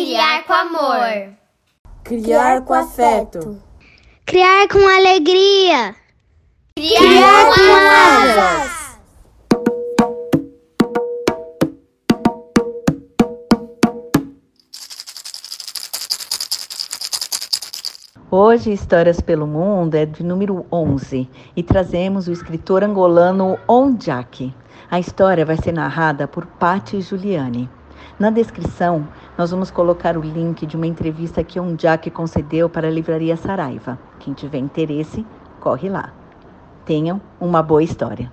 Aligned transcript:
criar 0.00 0.44
com 0.44 0.52
amor. 0.54 1.28
Criar 2.02 2.62
com 2.62 2.72
afeto. 2.72 3.60
Criar 4.24 4.66
com 4.66 4.78
alegria. 4.78 5.94
Criar, 6.74 6.98
criar 6.98 7.44
com, 7.44 7.54
com 7.54 7.74
asas. 8.16 8.80
Hoje, 18.30 18.72
Histórias 18.72 19.20
pelo 19.20 19.46
Mundo 19.46 19.96
é 19.96 20.06
de 20.06 20.24
número 20.24 20.64
11 20.72 21.28
e 21.54 21.62
trazemos 21.62 22.26
o 22.26 22.32
escritor 22.32 22.82
angolano 22.82 23.58
Onjak. 23.68 24.54
A 24.90 24.98
história 24.98 25.44
vai 25.44 25.58
ser 25.58 25.72
narrada 25.72 26.26
por 26.26 26.46
Patti 26.46 27.02
Giuliani. 27.02 27.68
Na 28.20 28.28
descrição, 28.28 29.08
nós 29.40 29.52
vamos 29.52 29.70
colocar 29.70 30.18
o 30.18 30.20
link 30.20 30.66
de 30.66 30.76
uma 30.76 30.86
entrevista 30.86 31.42
que 31.42 31.58
Onjak 31.58 32.10
concedeu 32.10 32.68
para 32.68 32.88
a 32.88 32.90
Livraria 32.90 33.38
Saraiva. 33.38 33.98
Quem 34.18 34.34
tiver 34.34 34.58
interesse, 34.58 35.24
corre 35.58 35.88
lá. 35.88 36.12
Tenham 36.84 37.18
uma 37.40 37.62
boa 37.62 37.82
história. 37.82 38.30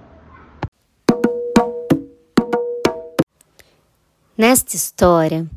Nesta 4.37 4.75
história, 4.75 5.47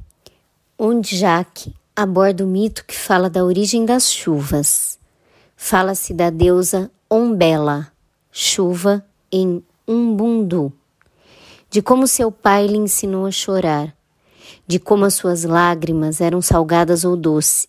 Onjak 0.78 1.74
aborda 1.96 2.44
o 2.44 2.46
mito 2.46 2.84
que 2.86 2.96
fala 2.96 3.28
da 3.28 3.44
origem 3.44 3.84
das 3.84 4.08
chuvas. 4.08 5.00
Fala-se 5.56 6.14
da 6.14 6.30
deusa 6.30 6.92
Ombela, 7.10 7.88
chuva 8.30 9.04
em 9.32 9.64
Umbundu, 9.88 10.72
de 11.68 11.82
como 11.82 12.06
seu 12.06 12.30
pai 12.30 12.68
lhe 12.68 12.76
ensinou 12.76 13.26
a 13.26 13.32
chorar, 13.32 13.92
de 14.70 14.78
como 14.78 15.04
as 15.04 15.14
suas 15.14 15.42
lágrimas 15.42 16.20
eram 16.20 16.40
salgadas 16.40 17.04
ou 17.04 17.16
doce. 17.16 17.66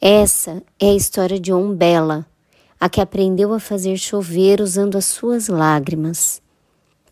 Essa 0.00 0.62
é 0.80 0.86
a 0.86 0.94
história 0.94 1.38
de 1.38 1.52
Ombela, 1.52 2.24
a 2.80 2.88
que 2.88 2.98
aprendeu 2.98 3.52
a 3.52 3.60
fazer 3.60 3.98
chover 3.98 4.62
usando 4.62 4.96
as 4.96 5.04
suas 5.04 5.48
lágrimas. 5.48 6.40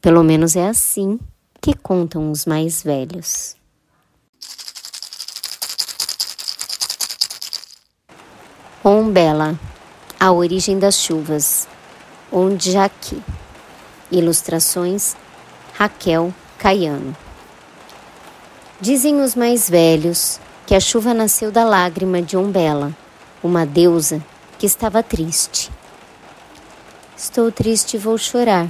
Pelo 0.01 0.25
menos 0.25 0.57
é 0.57 0.67
assim 0.67 1.20
que 1.61 1.75
contam 1.75 2.31
os 2.31 2.47
mais 2.47 2.83
velhos. 2.83 3.55
Ombela, 8.83 9.61
A 10.19 10.33
Origem 10.33 10.79
das 10.79 10.98
Chuvas, 11.01 11.69
Onjaki. 12.33 13.23
Ilustrações 14.11 15.15
Raquel 15.75 16.33
Caiano. 16.57 17.23
Dizem 18.85 19.23
os 19.23 19.35
mais 19.35 19.71
velhos 19.71 20.39
que 20.67 20.75
a 20.75 20.79
chuva 20.79 21.15
nasceu 21.15 21.51
da 21.51 21.65
lágrima 21.65 22.21
de 22.21 22.37
Ombela, 22.37 22.95
uma 23.43 23.65
deusa 23.65 24.23
que 24.59 24.67
estava 24.67 25.03
triste. 25.03 25.71
Estou 27.17 27.51
triste 27.51 27.95
e 27.95 27.99
vou 27.99 28.19
chorar, 28.19 28.69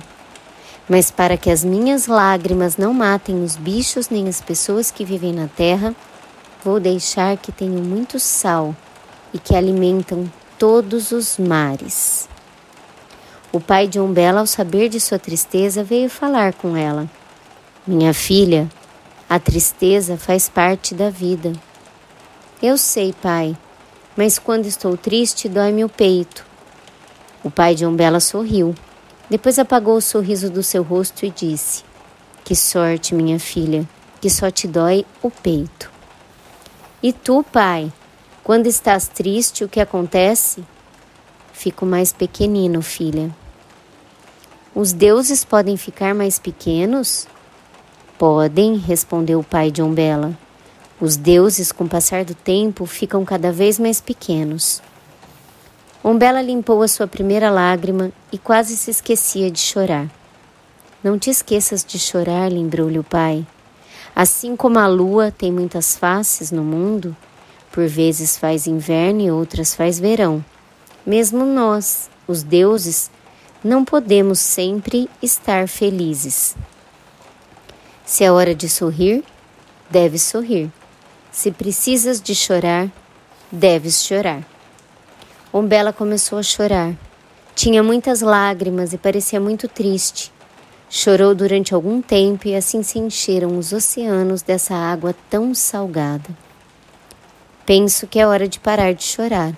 mas 0.88 1.10
para 1.10 1.36
que 1.36 1.50
as 1.50 1.64
minhas 1.64 2.06
lágrimas 2.06 2.76
não 2.76 2.94
matem 2.94 3.42
os 3.42 3.56
bichos 3.56 4.08
nem 4.08 4.28
as 4.28 4.40
pessoas 4.40 4.88
que 4.88 5.04
vivem 5.04 5.32
na 5.32 5.48
terra, 5.48 5.92
vou 6.64 6.78
deixar 6.78 7.36
que 7.36 7.50
tenham 7.50 7.82
muito 7.82 8.20
sal 8.20 8.72
e 9.32 9.38
que 9.40 9.56
alimentam 9.56 10.30
todos 10.56 11.10
os 11.10 11.38
mares. 11.38 12.28
O 13.50 13.58
pai 13.58 13.88
de 13.88 13.98
Umbela, 13.98 14.38
ao 14.38 14.46
saber 14.46 14.88
de 14.88 15.00
sua 15.00 15.18
tristeza, 15.18 15.82
veio 15.82 16.08
falar 16.08 16.52
com 16.54 16.76
ela. 16.76 17.10
Minha 17.84 18.14
filha, 18.14 18.70
a 19.28 19.38
tristeza 19.38 20.16
faz 20.16 20.48
parte 20.48 20.94
da 20.94 21.10
vida. 21.10 21.52
Eu 22.62 22.76
sei, 22.76 23.12
pai, 23.12 23.56
mas 24.16 24.38
quando 24.38 24.66
estou 24.66 24.96
triste, 24.96 25.48
dói-me 25.48 25.84
o 25.84 25.88
peito. 25.88 26.44
O 27.42 27.50
pai 27.50 27.74
de 27.74 27.84
Umbela 27.84 28.20
sorriu. 28.20 28.74
Depois 29.28 29.58
apagou 29.58 29.96
o 29.96 30.02
sorriso 30.02 30.50
do 30.50 30.62
seu 30.62 30.82
rosto 30.82 31.24
e 31.24 31.30
disse: 31.30 31.82
Que 32.44 32.54
sorte, 32.54 33.14
minha 33.14 33.40
filha, 33.40 33.88
que 34.20 34.30
só 34.30 34.50
te 34.50 34.68
dói 34.68 35.04
o 35.22 35.30
peito. 35.30 35.90
E 37.02 37.12
tu, 37.12 37.42
pai, 37.42 37.92
quando 38.42 38.66
estás 38.66 39.08
triste, 39.08 39.64
o 39.64 39.68
que 39.68 39.80
acontece? 39.80 40.64
Fico 41.52 41.86
mais 41.86 42.12
pequenino, 42.12 42.82
filha. 42.82 43.34
Os 44.74 44.92
deuses 44.92 45.44
podem 45.44 45.76
ficar 45.76 46.14
mais 46.14 46.38
pequenos? 46.38 47.26
Podem, 48.18 48.76
respondeu 48.76 49.40
o 49.40 49.44
pai 49.44 49.70
de 49.70 49.82
Umbela. 49.82 50.38
Os 51.00 51.16
deuses, 51.16 51.72
com 51.72 51.84
o 51.84 51.88
passar 51.88 52.24
do 52.24 52.34
tempo, 52.34 52.86
ficam 52.86 53.24
cada 53.24 53.50
vez 53.50 53.78
mais 53.78 54.00
pequenos. 54.00 54.80
Umbela 56.04 56.40
limpou 56.40 56.82
a 56.82 56.88
sua 56.88 57.08
primeira 57.08 57.50
lágrima 57.50 58.12
e 58.30 58.38
quase 58.38 58.76
se 58.76 58.90
esquecia 58.90 59.50
de 59.50 59.58
chorar. 59.58 60.08
Não 61.02 61.18
te 61.18 61.28
esqueças 61.28 61.84
de 61.84 61.98
chorar, 61.98 62.52
lembrou-lhe 62.52 62.98
o 62.98 63.04
pai. 63.04 63.44
Assim 64.14 64.54
como 64.54 64.78
a 64.78 64.86
lua 64.86 65.32
tem 65.32 65.50
muitas 65.50 65.96
faces 65.96 66.52
no 66.52 66.62
mundo, 66.62 67.16
por 67.72 67.88
vezes 67.88 68.36
faz 68.36 68.68
inverno 68.68 69.22
e 69.22 69.30
outras 69.30 69.74
faz 69.74 69.98
verão. 69.98 70.44
Mesmo 71.04 71.44
nós, 71.44 72.08
os 72.28 72.44
deuses, 72.44 73.10
não 73.62 73.84
podemos 73.84 74.38
sempre 74.38 75.10
estar 75.20 75.66
felizes. 75.66 76.54
Se 78.04 78.22
é 78.22 78.30
hora 78.30 78.54
de 78.54 78.68
sorrir, 78.68 79.24
deves 79.88 80.22
sorrir. 80.22 80.70
Se 81.32 81.50
precisas 81.50 82.20
de 82.20 82.34
chorar, 82.34 82.92
deves 83.50 84.02
chorar. 84.02 84.46
Umbela 85.52 85.90
começou 85.90 86.38
a 86.38 86.42
chorar. 86.42 86.94
Tinha 87.54 87.82
muitas 87.82 88.20
lágrimas 88.20 88.92
e 88.92 88.98
parecia 88.98 89.40
muito 89.40 89.68
triste. 89.68 90.30
Chorou 90.90 91.34
durante 91.34 91.74
algum 91.74 92.02
tempo 92.02 92.46
e 92.46 92.54
assim 92.54 92.82
se 92.82 92.98
encheram 92.98 93.56
os 93.56 93.72
oceanos 93.72 94.42
dessa 94.42 94.74
água 94.74 95.14
tão 95.30 95.54
salgada. 95.54 96.28
Penso 97.64 98.06
que 98.06 98.20
é 98.20 98.26
hora 98.26 98.46
de 98.46 98.60
parar 98.60 98.92
de 98.92 99.02
chorar. 99.02 99.56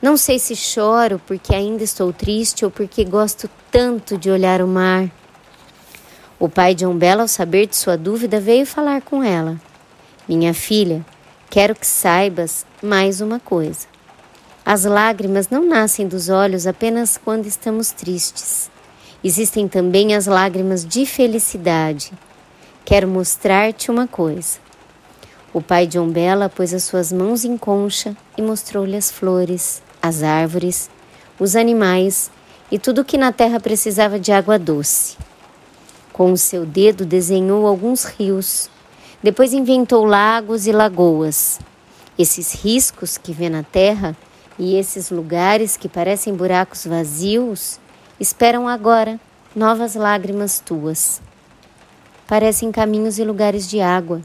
Não 0.00 0.16
sei 0.16 0.38
se 0.38 0.56
choro 0.56 1.20
porque 1.26 1.54
ainda 1.54 1.84
estou 1.84 2.10
triste 2.10 2.64
ou 2.64 2.70
porque 2.70 3.04
gosto 3.04 3.50
tanto 3.70 4.16
de 4.16 4.30
olhar 4.30 4.62
o 4.62 4.66
mar. 4.66 5.10
O 6.40 6.48
pai 6.48 6.74
de 6.74 6.86
Umbela, 6.86 7.20
ao 7.20 7.28
saber 7.28 7.66
de 7.66 7.76
sua 7.76 7.98
dúvida, 7.98 8.40
veio 8.40 8.64
falar 8.64 9.02
com 9.02 9.22
ela. 9.22 9.60
Minha 10.26 10.54
filha, 10.54 11.04
quero 11.50 11.74
que 11.74 11.86
saibas 11.86 12.64
mais 12.82 13.20
uma 13.20 13.38
coisa. 13.38 13.86
As 14.64 14.84
lágrimas 14.86 15.50
não 15.50 15.66
nascem 15.66 16.08
dos 16.08 16.30
olhos 16.30 16.66
apenas 16.66 17.20
quando 17.22 17.44
estamos 17.44 17.92
tristes. 17.92 18.70
Existem 19.22 19.68
também 19.68 20.14
as 20.14 20.24
lágrimas 20.24 20.82
de 20.82 21.04
felicidade. 21.04 22.10
Quero 22.86 23.06
mostrar-te 23.06 23.90
uma 23.90 24.08
coisa. 24.08 24.60
O 25.52 25.60
pai 25.60 25.86
de 25.86 25.98
Umbela 25.98 26.48
pôs 26.48 26.72
as 26.72 26.84
suas 26.84 27.12
mãos 27.12 27.44
em 27.44 27.58
concha 27.58 28.16
e 28.38 28.40
mostrou-lhe 28.40 28.96
as 28.96 29.10
flores, 29.10 29.82
as 30.00 30.22
árvores, 30.22 30.88
os 31.38 31.54
animais 31.54 32.30
e 32.70 32.78
tudo 32.78 33.04
que 33.04 33.18
na 33.18 33.30
terra 33.30 33.60
precisava 33.60 34.18
de 34.18 34.32
água 34.32 34.58
doce. 34.58 35.18
Com 36.20 36.32
o 36.32 36.36
seu 36.36 36.66
dedo 36.66 37.06
desenhou 37.06 37.66
alguns 37.66 38.04
rios, 38.04 38.68
depois 39.22 39.54
inventou 39.54 40.04
lagos 40.04 40.66
e 40.66 40.70
lagoas. 40.70 41.58
Esses 42.18 42.52
riscos 42.52 43.16
que 43.16 43.32
vê 43.32 43.48
na 43.48 43.62
terra 43.62 44.14
e 44.58 44.76
esses 44.76 45.10
lugares 45.10 45.78
que 45.78 45.88
parecem 45.88 46.34
buracos 46.34 46.84
vazios 46.84 47.80
esperam 48.20 48.68
agora 48.68 49.18
novas 49.56 49.94
lágrimas 49.94 50.60
tuas. 50.60 51.22
Parecem 52.26 52.70
caminhos 52.70 53.18
e 53.18 53.24
lugares 53.24 53.66
de 53.66 53.80
água 53.80 54.20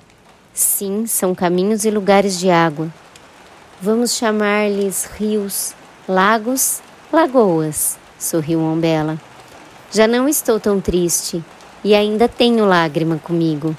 Sim, 0.53 1.07
são 1.07 1.33
caminhos 1.33 1.85
e 1.85 1.91
lugares 1.91 2.37
de 2.37 2.49
água. 2.49 2.93
Vamos 3.81 4.15
chamar-lhes 4.15 5.05
rios, 5.17 5.73
lagos, 6.09 6.81
lagoas, 7.09 7.97
sorriu 8.19 8.59
Ombela. 8.59 9.17
Já 9.93 10.05
não 10.05 10.27
estou 10.27 10.59
tão 10.59 10.81
triste 10.81 11.41
e 11.85 11.93
ainda 11.93 12.27
tenho 12.27 12.65
lágrima 12.65 13.19
comigo. 13.19 13.77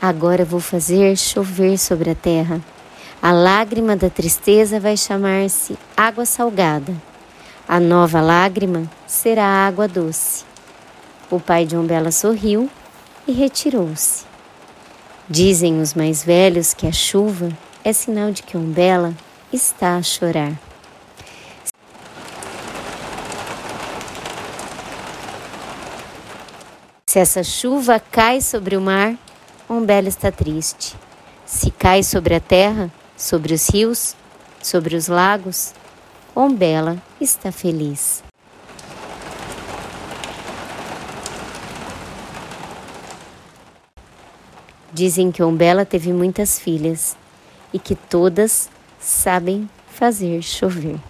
Agora 0.00 0.44
vou 0.44 0.60
fazer 0.60 1.16
chover 1.16 1.76
sobre 1.76 2.10
a 2.10 2.14
terra. 2.14 2.60
A 3.20 3.32
lágrima 3.32 3.96
da 3.96 4.08
tristeza 4.08 4.78
vai 4.78 4.96
chamar-se 4.96 5.76
água 5.96 6.24
salgada. 6.24 6.94
A 7.66 7.80
nova 7.80 8.20
lágrima 8.20 8.88
será 9.04 9.44
água 9.44 9.88
doce. 9.88 10.44
O 11.28 11.40
pai 11.40 11.66
de 11.66 11.76
Ombela 11.76 12.12
sorriu 12.12 12.70
e 13.26 13.32
retirou-se. 13.32 14.24
Dizem 15.28 15.80
os 15.80 15.94
mais 15.94 16.22
velhos 16.22 16.72
que 16.72 16.86
a 16.86 16.92
chuva 16.92 17.48
é 17.84 17.92
sinal 17.92 18.30
de 18.30 18.44
que 18.44 18.56
Umbela 18.56 19.12
está 19.52 19.96
a 19.96 20.02
chorar. 20.04 20.67
Se 27.18 27.22
essa 27.22 27.42
chuva 27.42 27.98
cai 27.98 28.40
sobre 28.40 28.76
o 28.76 28.80
mar, 28.80 29.18
Umbela 29.68 30.06
está 30.06 30.30
triste. 30.30 30.94
Se 31.44 31.68
cai 31.68 32.04
sobre 32.04 32.32
a 32.32 32.38
terra, 32.38 32.92
sobre 33.16 33.52
os 33.52 33.68
rios, 33.68 34.14
sobre 34.62 34.94
os 34.94 35.08
lagos, 35.08 35.74
Ombela 36.32 36.96
está 37.20 37.50
feliz. 37.50 38.22
Dizem 44.92 45.32
que 45.32 45.42
Ombela 45.42 45.84
teve 45.84 46.12
muitas 46.12 46.56
filhas 46.56 47.16
e 47.72 47.80
que 47.80 47.96
todas 47.96 48.70
sabem 49.00 49.68
fazer 49.88 50.40
chover. 50.40 51.00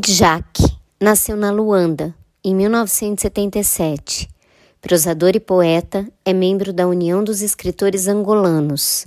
Ondjak 0.00 0.64
nasceu 0.98 1.36
na 1.36 1.50
Luanda 1.50 2.14
em 2.42 2.54
1977 2.54 4.30
Prosador 4.80 5.32
e 5.34 5.40
poeta, 5.40 6.08
é 6.24 6.32
membro 6.32 6.72
da 6.72 6.88
União 6.88 7.22
dos 7.22 7.42
Escritores 7.42 8.08
Angolanos. 8.08 9.06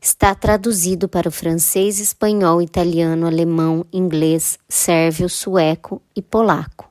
Está 0.00 0.34
traduzido 0.34 1.08
para 1.08 1.28
o 1.28 1.32
francês, 1.32 2.00
espanhol, 2.00 2.60
italiano, 2.60 3.24
alemão, 3.24 3.86
inglês, 3.92 4.58
sérvio, 4.68 5.28
sueco 5.28 6.02
e 6.16 6.20
polaco. 6.20 6.88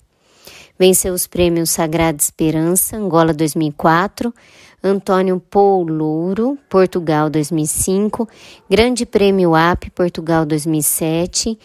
Venceu 0.80 1.14
os 1.14 1.28
prêmios 1.28 1.72
Sagrada 1.72 2.24
Esperança, 2.24 2.96
Angola 2.96 3.34
2004, 3.34 4.34
Antônio 4.82 5.42
Paul 5.42 5.84
Louro, 5.84 6.58
Portugal 6.70 7.30
2005, 7.30 8.28
Grande 8.70 9.06
Prêmio 9.06 9.54
AP, 9.54 9.90
Portugal 9.94 10.46
2007, 10.46 11.60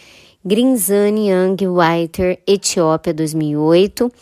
Grinzani 0.46 1.31
Young 1.31 1.56
Whiter, 1.66 2.38
Etiópia 2.46 3.12
2008, 3.12 4.12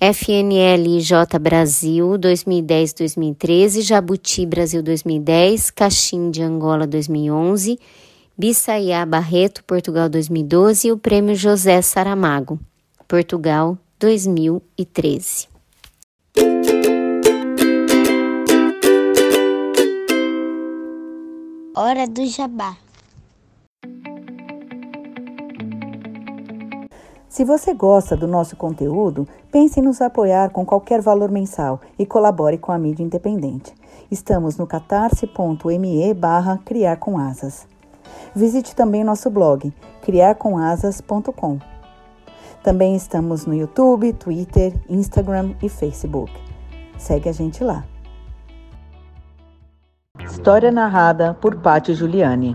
FNLJ 0.00 1.40
Brasil 1.40 2.06
2010-2013, 2.20 3.82
Jabuti 3.82 4.46
Brasil 4.46 4.80
2010, 4.80 5.72
Caxim 5.72 6.30
de 6.30 6.40
Angola 6.40 6.86
2011, 6.86 7.80
Bissaiá 8.38 9.04
Barreto 9.04 9.64
Portugal 9.64 10.08
2012 10.08 10.86
e 10.86 10.92
o 10.92 10.96
Prêmio 10.96 11.34
José 11.34 11.82
Saramago 11.82 12.60
Portugal 13.08 13.76
2013. 13.98 15.48
Hora 21.74 22.06
do 22.06 22.24
Jabá. 22.24 22.76
Se 27.32 27.46
você 27.46 27.72
gosta 27.72 28.14
do 28.14 28.26
nosso 28.26 28.56
conteúdo, 28.56 29.26
pense 29.50 29.80
em 29.80 29.82
nos 29.82 30.02
apoiar 30.02 30.50
com 30.50 30.66
qualquer 30.66 31.00
valor 31.00 31.30
mensal 31.30 31.80
e 31.98 32.04
colabore 32.04 32.58
com 32.58 32.70
a 32.70 32.76
mídia 32.76 33.02
independente. 33.02 33.74
Estamos 34.10 34.58
no 34.58 34.66
catarse.me 34.66 36.12
barra 36.12 36.60
criar 36.62 36.96
com 36.96 37.16
asas. 37.16 37.66
Visite 38.34 38.76
também 38.76 39.02
nosso 39.02 39.30
blog, 39.30 39.72
criarcomasas.com. 40.02 41.58
Também 42.62 42.94
estamos 42.94 43.46
no 43.46 43.54
YouTube, 43.54 44.12
Twitter, 44.12 44.74
Instagram 44.86 45.54
e 45.62 45.70
Facebook. 45.70 46.30
Segue 46.98 47.30
a 47.30 47.32
gente 47.32 47.64
lá. 47.64 47.86
História 50.22 50.70
narrada 50.70 51.32
por 51.32 51.56
Pátio 51.62 51.94
Giuliani. 51.94 52.54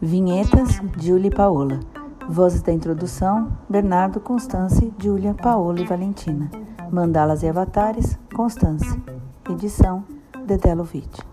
Vinhetas, 0.00 0.80
Julie 0.98 1.30
Paola. 1.30 1.89
Vozes 2.30 2.62
da 2.62 2.72
introdução: 2.72 3.50
Bernardo, 3.68 4.20
Constance, 4.20 4.94
Júlia, 4.96 5.34
Paola 5.34 5.80
e 5.80 5.84
Valentina. 5.84 6.48
Mandalas 6.88 7.42
e 7.42 7.48
avatares: 7.48 8.16
Constance. 8.32 8.86
Edição: 9.50 10.04
Dedelovitch. 10.46 11.29